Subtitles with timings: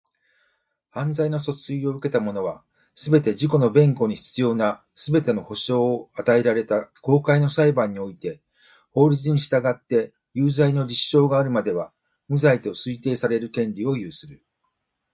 [0.89, 2.63] 犯罪の訴追を受けた者は、
[2.95, 8.41] すべて、自己の弁護に必要なすべての保障を与えられた公開の裁判において
[8.89, 11.91] 法律に従って有罪の立証があるまでは、
[12.27, 14.43] 無罪と推定される権利を有する。